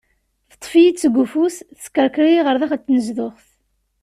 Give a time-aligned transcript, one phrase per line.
[0.51, 3.45] Teṭṭef-iyi-d seg ufus, teskerker-iyi ɣer daxel n tnezduɣt.